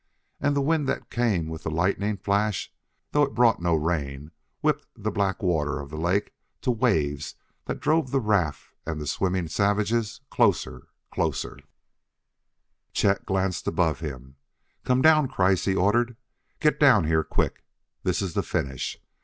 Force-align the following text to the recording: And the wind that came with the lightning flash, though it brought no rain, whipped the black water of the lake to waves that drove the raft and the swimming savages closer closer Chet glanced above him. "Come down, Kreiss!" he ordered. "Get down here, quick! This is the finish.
And 0.39 0.55
the 0.55 0.61
wind 0.63 0.89
that 0.89 1.11
came 1.11 1.47
with 1.47 1.61
the 1.61 1.69
lightning 1.69 2.17
flash, 2.17 2.73
though 3.11 3.21
it 3.21 3.35
brought 3.35 3.61
no 3.61 3.75
rain, 3.75 4.31
whipped 4.61 4.87
the 4.95 5.11
black 5.11 5.43
water 5.43 5.79
of 5.79 5.91
the 5.91 5.95
lake 5.97 6.33
to 6.61 6.71
waves 6.71 7.35
that 7.65 7.79
drove 7.79 8.09
the 8.09 8.19
raft 8.19 8.73
and 8.83 8.99
the 8.99 9.05
swimming 9.05 9.47
savages 9.47 10.21
closer 10.31 10.87
closer 11.11 11.59
Chet 12.93 13.27
glanced 13.27 13.67
above 13.67 13.99
him. 13.99 14.37
"Come 14.83 15.03
down, 15.03 15.27
Kreiss!" 15.27 15.65
he 15.65 15.75
ordered. 15.75 16.17
"Get 16.59 16.79
down 16.79 17.03
here, 17.05 17.23
quick! 17.23 17.63
This 18.01 18.23
is 18.23 18.33
the 18.33 18.41
finish. 18.41 18.99